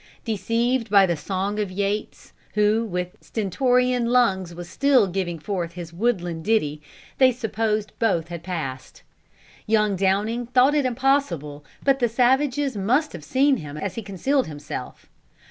[0.25, 5.93] Deceived by the song of Yates, who with stentorian lungs was still giving forth his
[5.93, 6.81] woodland ditty,
[7.19, 9.03] they supposed both had passed.
[9.67, 14.01] Young Downing thought it impossible but that the savages must have seen him as he
[14.01, 15.07] concealed himself.